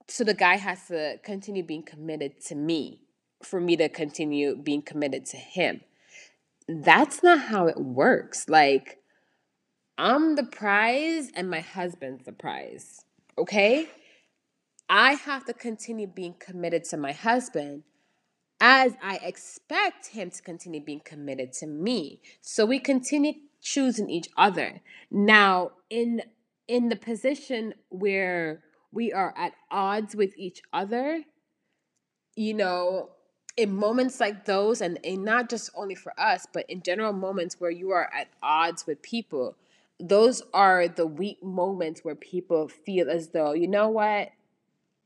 So 0.09 0.23
the 0.23 0.35
guy 0.35 0.57
has 0.57 0.87
to 0.87 1.19
continue 1.25 1.65
being 1.65 1.83
committed 1.83 2.41
to 2.47 2.55
me 2.55 3.03
for 3.43 3.61
me 3.61 3.77
to 3.77 3.89
continue 3.89 4.57
being 4.57 4.83
committed 4.83 5.27
to 5.27 5.37
him. 5.37 5.81
That's 6.69 7.23
not 7.23 7.41
how 7.41 7.67
it 7.67 7.79
works. 7.79 8.49
Like, 8.49 8.99
I'm 9.99 10.37
the 10.37 10.45
prize 10.45 11.31
and 11.35 11.51
my 11.51 11.61
husband's 11.61 12.25
the 12.25 12.33
prize. 12.33 13.05
Okay? 13.37 13.89
I 14.89 15.15
have 15.15 15.45
to 15.47 15.55
continue 15.55 16.07
being 16.07 16.35
committed 16.39 16.85
to 16.85 16.97
my 16.97 17.13
husband 17.13 17.83
as 18.61 18.95
I 19.03 19.17
expect 19.17 20.09
him 20.09 20.31
to 20.31 20.43
continue 20.43 20.81
being 20.81 21.01
committed 21.01 21.53
to 21.55 21.67
me. 21.67 22.21
So 22.41 22.65
we 22.65 22.79
continue 22.79 23.35
choosing 23.61 24.09
each 24.09 24.29
other. 24.37 24.81
Now, 25.11 25.73
in 25.91 26.23
in 26.69 26.89
the 26.89 26.97
position 26.97 27.75
where 27.91 28.63
we 28.93 29.13
are 29.13 29.35
at 29.37 29.53
odds 29.71 30.17
with 30.17 30.33
each 30.37 30.63
other, 30.73 31.23
you 32.35 32.55
know, 32.55 33.11
in 33.57 33.75
moments 33.75 34.21
like 34.21 34.45
those, 34.47 34.81
and, 34.81 34.99
and 35.05 35.25
not 35.25 35.49
just 35.49 35.71
only 35.75 35.95
for 35.95 36.19
us, 36.19 36.47
but 36.53 36.69
in 36.69 36.83
general 36.83 37.13
moments 37.13 37.61
where 37.61 37.71
you 37.71 37.91
are 37.91 38.11
at 38.13 38.29
odds 38.43 38.87
with 38.87 39.01
people, 39.03 39.57
those 40.01 40.43
are 40.53 40.89
the 40.89 41.07
weak 41.07 41.43
moments 41.43 42.05
where 42.05 42.15
people 42.15 42.69
feel 42.69 43.09
as 43.09 43.29
though, 43.29 43.53
you 43.53 43.69
know 43.69 43.89
what, 43.89 44.31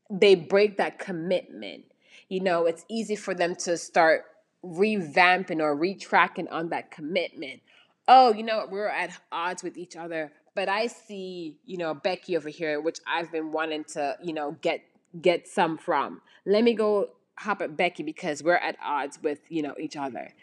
they 0.09 0.35
break 0.35 0.77
that 0.77 0.99
commitment 0.99 1.85
you 2.31 2.39
know, 2.39 2.65
it's 2.65 2.85
easy 2.87 3.17
for 3.17 3.35
them 3.35 3.55
to 3.55 3.77
start 3.77 4.23
revamping 4.63 5.59
or 5.59 5.75
retracking 5.75 6.47
on 6.49 6.69
that 6.69 6.89
commitment. 6.89 7.59
Oh, 8.07 8.31
you 8.33 8.41
know, 8.41 8.65
we're 8.71 8.87
at 8.87 9.11
odds 9.33 9.63
with 9.63 9.77
each 9.77 9.97
other, 9.97 10.31
but 10.55 10.69
I 10.69 10.87
see, 10.87 11.57
you 11.65 11.77
know, 11.77 11.93
Becky 11.93 12.37
over 12.37 12.47
here, 12.47 12.79
which 12.79 12.99
I've 13.05 13.33
been 13.33 13.51
wanting 13.51 13.83
to, 13.95 14.15
you 14.23 14.31
know, 14.31 14.55
get 14.61 14.81
get 15.21 15.45
some 15.45 15.77
from. 15.77 16.21
Let 16.45 16.63
me 16.63 16.73
go 16.73 17.09
hop 17.37 17.61
at 17.61 17.75
Becky 17.75 18.01
because 18.01 18.41
we're 18.41 18.55
at 18.55 18.77
odds 18.81 19.19
with, 19.21 19.39
you 19.49 19.61
know, 19.61 19.75
each 19.77 19.97
other. 19.97 20.33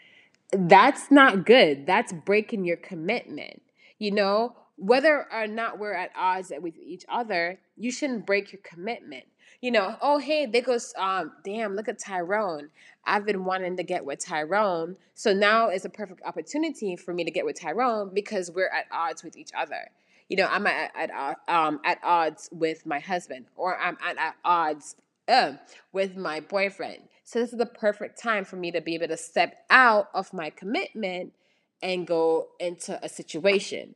That's 0.51 1.09
not 1.09 1.43
good. 1.43 1.87
That's 1.87 2.13
breaking 2.13 2.65
your 2.65 2.77
commitment. 2.77 3.63
You 3.97 4.11
know, 4.11 4.55
whether 4.75 5.25
or 5.33 5.47
not 5.47 5.79
we're 5.79 5.95
at 5.95 6.11
odds 6.15 6.53
with 6.61 6.77
each 6.77 7.05
other, 7.09 7.59
you 7.75 7.91
shouldn't 7.91 8.27
break 8.27 8.53
your 8.53 8.61
commitment 8.61 9.25
you 9.61 9.71
know, 9.71 9.97
oh 10.01 10.17
hey, 10.17 10.45
there 10.45 10.61
goes 10.61 10.93
um 10.97 11.33
damn, 11.43 11.75
look 11.75 11.87
at 11.87 11.99
Tyrone. 11.99 12.69
I've 13.05 13.25
been 13.25 13.45
wanting 13.45 13.77
to 13.77 13.83
get 13.83 14.05
with 14.05 14.19
Tyrone. 14.19 14.95
So 15.15 15.33
now 15.33 15.69
is 15.69 15.85
a 15.85 15.89
perfect 15.89 16.21
opportunity 16.25 16.95
for 16.95 17.13
me 17.13 17.23
to 17.23 17.31
get 17.31 17.45
with 17.45 17.59
Tyrone 17.59 18.11
because 18.13 18.51
we're 18.51 18.69
at 18.69 18.85
odds 18.91 19.23
with 19.23 19.35
each 19.35 19.51
other. 19.57 19.89
You 20.29 20.37
know, 20.37 20.47
I'm 20.49 20.67
at, 20.67 20.91
at 20.95 21.11
uh, 21.11 21.35
um 21.51 21.79
at 21.83 21.99
odds 22.03 22.49
with 22.51 22.85
my 22.85 22.99
husband 22.99 23.45
or 23.55 23.77
I'm 23.77 23.97
at, 24.03 24.17
at 24.17 24.35
odds 24.45 24.95
uh, 25.27 25.53
with 25.91 26.17
my 26.17 26.39
boyfriend. 26.39 27.03
So 27.23 27.39
this 27.39 27.51
is 27.51 27.59
the 27.59 27.65
perfect 27.65 28.19
time 28.19 28.45
for 28.45 28.55
me 28.55 28.71
to 28.71 28.81
be 28.81 28.95
able 28.95 29.07
to 29.09 29.17
step 29.17 29.65
out 29.69 30.09
of 30.13 30.33
my 30.33 30.49
commitment 30.49 31.33
and 31.81 32.07
go 32.07 32.47
into 32.59 32.99
a 33.03 33.07
situation. 33.07 33.95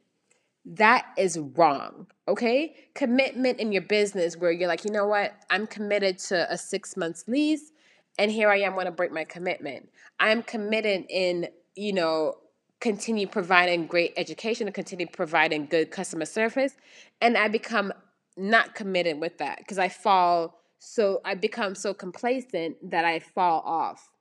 That 0.65 1.05
is 1.17 1.37
wrong, 1.37 2.07
okay? 2.27 2.75
Commitment 2.95 3.59
in 3.59 3.71
your 3.71 3.81
business 3.81 4.37
where 4.37 4.51
you're 4.51 4.69
like, 4.69 4.85
you 4.85 4.91
know 4.91 5.05
what? 5.05 5.33
I'm 5.49 5.67
committed 5.67 6.19
to 6.19 6.51
a 6.51 6.57
six 6.57 6.95
months 6.95 7.25
lease, 7.27 7.71
and 8.17 8.31
here 8.31 8.49
I 8.49 8.59
am 8.59 8.75
want 8.75 8.85
to 8.85 8.91
break 8.91 9.11
my 9.11 9.25
commitment. 9.25 9.89
I'm 10.19 10.41
committed 10.41 11.05
in, 11.09 11.49
you 11.75 11.91
know, 11.91 12.35
continue 12.79 13.27
providing 13.27 13.87
great 13.87 14.13
education 14.15 14.67
and 14.67 14.73
continue 14.73 15.07
providing 15.07 15.65
good 15.65 15.91
customer 15.91 16.25
service, 16.25 16.75
and 17.19 17.37
I 17.37 17.49
become 17.49 17.91
not 18.37 18.73
committed 18.73 19.19
with 19.19 19.37
that 19.39 19.57
because 19.59 19.77
I 19.77 19.89
fall 19.89 20.59
so 20.79 21.21
I 21.23 21.35
become 21.35 21.75
so 21.75 21.93
complacent 21.93 22.75
that 22.91 23.05
I 23.05 23.19
fall 23.19 23.61
off. 23.65 24.11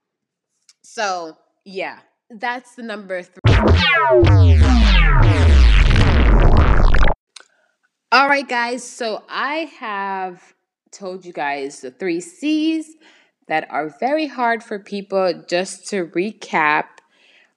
So, 0.82 1.36
yeah, 1.64 1.98
that's 2.30 2.76
the 2.76 2.82
number 2.82 3.22
three. 3.22 3.40
All 8.12 8.28
right, 8.28 8.46
guys. 8.46 8.84
So 8.84 9.22
I 9.26 9.70
have 9.80 10.52
told 10.90 11.24
you 11.24 11.32
guys 11.32 11.80
the 11.80 11.90
three 11.90 12.20
C's 12.20 12.94
that 13.48 13.66
are 13.70 13.88
very 13.88 14.26
hard 14.26 14.62
for 14.62 14.78
people. 14.78 15.42
Just 15.48 15.88
to 15.88 16.08
recap 16.08 16.84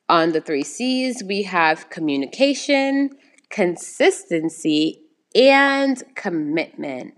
on 0.08 0.32
the 0.32 0.40
three 0.40 0.64
C's, 0.64 1.22
we 1.22 1.44
have 1.44 1.90
communication, 1.90 3.10
consistency, 3.50 5.02
and 5.36 6.02
commitment. 6.16 7.16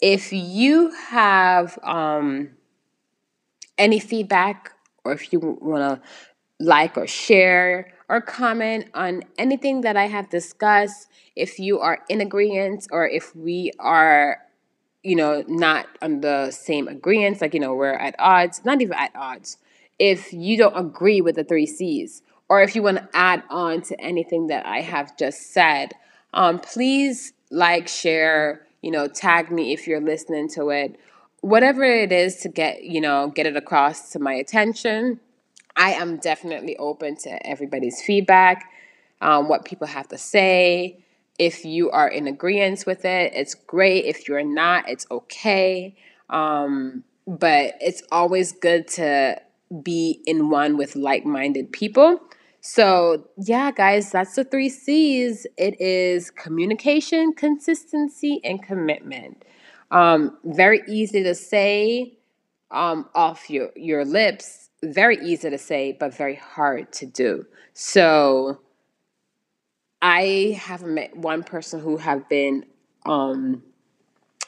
If 0.00 0.32
you 0.32 0.92
have 0.92 1.78
um, 1.82 2.52
any 3.76 3.98
feedback 3.98 4.72
or 5.04 5.12
if 5.12 5.30
you 5.30 5.40
want 5.40 6.00
to 6.00 6.08
like 6.58 6.96
or 6.96 7.06
share 7.06 7.92
or 8.08 8.20
comment 8.20 8.86
on 8.94 9.22
anything 9.38 9.80
that 9.80 9.96
I 9.96 10.06
have 10.06 10.30
discussed, 10.30 11.08
if 11.34 11.58
you 11.58 11.80
are 11.80 12.00
in 12.08 12.20
agreement 12.20 12.86
or 12.90 13.08
if 13.08 13.34
we 13.34 13.72
are, 13.78 14.38
you 15.02 15.16
know, 15.16 15.44
not 15.48 15.86
on 16.00 16.20
the 16.20 16.50
same 16.50 16.88
agreement, 16.88 17.40
like, 17.40 17.54
you 17.54 17.60
know, 17.60 17.74
we're 17.74 17.92
at 17.92 18.14
odds, 18.18 18.64
not 18.64 18.80
even 18.80 18.94
at 18.94 19.14
odds, 19.14 19.58
if 19.98 20.32
you 20.32 20.56
don't 20.56 20.76
agree 20.76 21.20
with 21.20 21.36
the 21.36 21.44
three 21.44 21.66
C's, 21.66 22.22
or 22.48 22.62
if 22.62 22.76
you 22.76 22.82
want 22.82 22.98
to 22.98 23.08
add 23.12 23.42
on 23.50 23.82
to 23.82 24.00
anything 24.00 24.46
that 24.48 24.64
I 24.66 24.82
have 24.82 25.16
just 25.16 25.52
said, 25.52 25.92
um, 26.32 26.58
please 26.58 27.32
like, 27.50 27.88
share, 27.88 28.66
you 28.82 28.90
know, 28.90 29.08
tag 29.08 29.50
me 29.50 29.72
if 29.72 29.86
you're 29.86 30.00
listening 30.00 30.48
to 30.50 30.68
it. 30.70 30.98
Whatever 31.40 31.84
it 31.84 32.12
is 32.12 32.36
to 32.36 32.48
get, 32.48 32.84
you 32.84 33.00
know, 33.00 33.32
get 33.34 33.46
it 33.46 33.56
across 33.56 34.10
to 34.12 34.18
my 34.18 34.34
attention. 34.34 35.20
I 35.76 35.92
am 35.92 36.16
definitely 36.16 36.76
open 36.78 37.16
to 37.18 37.46
everybody's 37.46 38.02
feedback, 38.02 38.72
um, 39.20 39.48
what 39.48 39.64
people 39.64 39.86
have 39.86 40.08
to 40.08 40.18
say. 40.18 41.04
If 41.38 41.64
you 41.64 41.90
are 41.90 42.08
in 42.08 42.26
agreement 42.26 42.84
with 42.86 43.04
it, 43.04 43.32
it's 43.34 43.54
great. 43.54 44.06
If 44.06 44.28
you're 44.28 44.42
not, 44.42 44.88
it's 44.88 45.06
okay. 45.10 45.94
Um, 46.30 47.04
but 47.26 47.74
it's 47.80 48.02
always 48.10 48.52
good 48.52 48.88
to 48.88 49.40
be 49.82 50.22
in 50.26 50.48
one 50.48 50.76
with 50.76 50.96
like 50.96 51.24
minded 51.24 51.72
people. 51.72 52.20
So, 52.60 53.28
yeah, 53.36 53.70
guys, 53.70 54.10
that's 54.10 54.34
the 54.34 54.44
three 54.44 54.68
C's 54.68 55.46
it 55.56 55.80
is 55.80 56.30
communication, 56.30 57.32
consistency, 57.32 58.40
and 58.42 58.62
commitment. 58.62 59.44
Um, 59.90 60.36
very 60.44 60.82
easy 60.88 61.22
to 61.22 61.34
say 61.34 62.18
um, 62.72 63.08
off 63.14 63.48
your, 63.48 63.70
your 63.76 64.04
lips, 64.04 64.65
very 64.92 65.18
easy 65.18 65.50
to 65.50 65.58
say, 65.58 65.96
but 65.98 66.14
very 66.14 66.36
hard 66.36 66.92
to 66.94 67.06
do. 67.06 67.46
So, 67.72 68.60
I 70.02 70.58
haven't 70.60 70.94
met 70.94 71.16
one 71.16 71.42
person 71.42 71.80
who 71.80 71.96
have 71.96 72.28
been 72.28 72.64
um, 73.04 73.62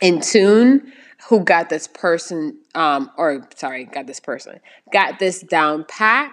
in 0.01 0.21
tune 0.21 0.93
who 1.29 1.41
got 1.41 1.69
this 1.69 1.89
person 1.89 2.59
um, 2.75 3.11
or 3.17 3.49
sorry 3.57 3.85
got 3.85 4.07
this 4.07 4.21
person 4.21 4.61
got 4.93 5.19
this 5.19 5.41
down 5.41 5.85
pat 5.89 6.33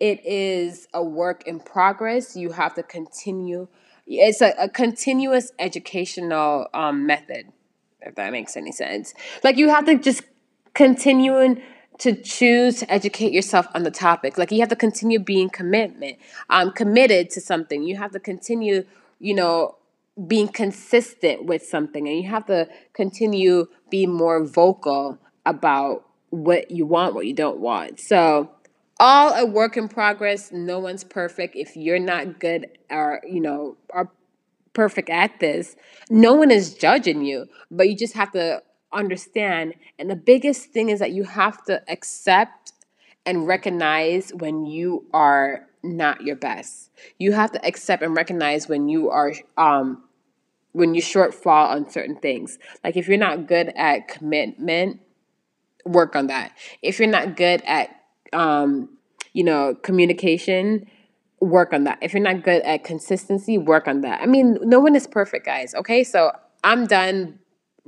it 0.00 0.24
is 0.24 0.86
a 0.94 1.02
work 1.02 1.46
in 1.46 1.60
progress. 1.60 2.36
You 2.36 2.52
have 2.52 2.74
to 2.74 2.82
continue. 2.82 3.68
It's 4.06 4.40
a, 4.40 4.54
a 4.58 4.68
continuous 4.68 5.52
educational 5.58 6.68
um, 6.72 7.06
method, 7.06 7.52
if 8.00 8.14
that 8.14 8.32
makes 8.32 8.56
any 8.56 8.72
sense. 8.72 9.12
Like 9.42 9.56
you 9.56 9.68
have 9.70 9.86
to 9.86 9.98
just 9.98 10.22
continuing 10.74 11.60
to 11.98 12.14
choose 12.14 12.78
to 12.80 12.92
educate 12.92 13.32
yourself 13.32 13.66
on 13.74 13.82
the 13.82 13.90
topic. 13.90 14.38
Like 14.38 14.50
you 14.52 14.60
have 14.60 14.68
to 14.68 14.76
continue 14.76 15.18
being 15.18 15.50
commitment, 15.50 16.18
um, 16.48 16.72
committed 16.72 17.30
to 17.30 17.40
something. 17.40 17.82
You 17.82 17.96
have 17.96 18.12
to 18.12 18.20
continue, 18.20 18.84
you 19.18 19.34
know, 19.34 19.76
being 20.26 20.48
consistent 20.48 21.44
with 21.44 21.62
something, 21.62 22.08
and 22.08 22.16
you 22.16 22.28
have 22.28 22.46
to 22.46 22.68
continue 22.92 23.66
being 23.90 24.12
more 24.12 24.44
vocal 24.44 25.18
about 25.46 26.04
what 26.30 26.70
you 26.70 26.86
want, 26.86 27.14
what 27.14 27.26
you 27.26 27.34
don't 27.34 27.58
want. 27.58 28.00
So 28.00 28.50
all 29.00 29.32
a 29.34 29.46
work 29.46 29.76
in 29.76 29.88
progress. 29.88 30.50
No 30.52 30.78
one's 30.78 31.04
perfect. 31.04 31.56
If 31.56 31.76
you're 31.76 31.98
not 31.98 32.40
good 32.40 32.66
or, 32.90 33.22
you 33.28 33.40
know, 33.40 33.76
are 33.90 34.10
perfect 34.72 35.08
at 35.08 35.38
this, 35.40 35.76
no 36.10 36.34
one 36.34 36.50
is 36.50 36.74
judging 36.74 37.24
you, 37.24 37.46
but 37.70 37.88
you 37.88 37.96
just 37.96 38.14
have 38.14 38.32
to 38.32 38.62
understand. 38.92 39.74
And 39.98 40.10
the 40.10 40.16
biggest 40.16 40.70
thing 40.70 40.88
is 40.88 40.98
that 41.00 41.12
you 41.12 41.24
have 41.24 41.62
to 41.64 41.82
accept 41.90 42.72
and 43.26 43.46
recognize 43.46 44.30
when 44.30 44.66
you 44.66 45.04
are 45.12 45.66
not 45.82 46.22
your 46.22 46.36
best. 46.36 46.90
You 47.18 47.32
have 47.32 47.52
to 47.52 47.64
accept 47.66 48.02
and 48.02 48.16
recognize 48.16 48.68
when 48.68 48.88
you 48.88 49.10
are 49.10 49.32
um 49.56 50.04
when 50.72 50.94
you 50.94 51.02
shortfall 51.02 51.70
on 51.70 51.90
certain 51.90 52.16
things. 52.16 52.58
Like 52.84 52.96
if 52.96 53.08
you're 53.08 53.18
not 53.18 53.46
good 53.46 53.72
at 53.76 54.08
commitment, 54.08 55.00
work 55.84 56.14
on 56.14 56.26
that. 56.28 56.52
If 56.82 56.98
you're 56.98 57.08
not 57.08 57.36
good 57.36 57.62
at 57.66 57.90
um, 58.32 58.90
you 59.32 59.44
know, 59.44 59.74
communication, 59.74 60.86
work 61.40 61.72
on 61.72 61.84
that. 61.84 61.98
If 62.02 62.12
you're 62.12 62.22
not 62.22 62.42
good 62.42 62.62
at 62.62 62.84
consistency, 62.84 63.58
work 63.58 63.86
on 63.86 64.00
that. 64.02 64.20
I 64.20 64.26
mean, 64.26 64.58
no 64.62 64.80
one 64.80 64.94
is 64.94 65.06
perfect, 65.06 65.46
guys. 65.46 65.74
Okay, 65.74 66.04
so 66.04 66.32
I'm 66.64 66.86
done 66.86 67.38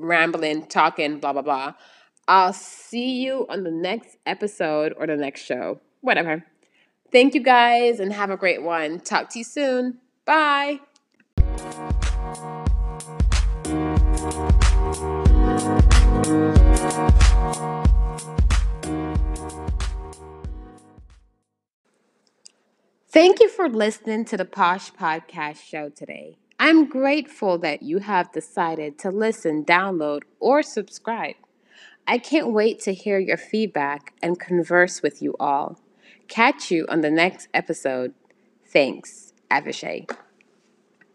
rambling, 0.01 0.67
talking, 0.67 1.19
blah, 1.19 1.33
blah, 1.33 1.43
blah. 1.43 1.75
I'll 2.27 2.53
see 2.53 3.21
you 3.23 3.47
on 3.49 3.65
the 3.65 3.71
next 3.71 4.17
episode 4.27 4.95
or 4.97 5.07
the 5.07 5.17
next 5.17 5.43
show, 5.43 5.81
whatever. 6.01 6.45
Thank 7.13 7.35
you 7.35 7.43
guys 7.43 7.99
and 8.01 8.13
have 8.13 8.31
a 8.31 8.37
great 8.37 8.63
one. 8.63 9.01
Talk 9.01 9.31
to 9.31 9.39
you 9.39 9.45
soon. 9.45 9.99
Bye. 10.25 10.81
Thank 23.13 23.41
you 23.41 23.49
for 23.49 23.69
listening 23.69 24.25
to 24.27 24.37
the 24.37 24.45
Posh 24.45 24.93
Podcast 24.93 25.65
Show 25.65 25.89
today. 25.89 26.40
I'm 26.63 26.91
grateful 26.91 27.57
that 27.61 27.83
you 27.83 28.01
have 28.01 28.33
decided 28.33 28.99
to 28.99 29.11
listen, 29.11 29.65
download, 29.65 30.25
or 30.39 30.63
subscribe. 30.63 31.37
I 32.07 32.19
can't 32.19 32.53
wait 32.53 32.81
to 32.81 32.93
hear 32.93 33.19
your 33.19 33.39
feedback 33.39 34.13
and 34.23 34.39
converse 34.39 35.03
with 35.03 35.23
you 35.23 35.35
all. 35.41 35.81
Catch 36.29 36.71
you 36.71 36.85
on 36.91 37.01
the 37.01 37.11
next 37.11 37.49
episode. 37.55 38.13
Thanks, 38.67 39.33
Avishai. 39.51 40.07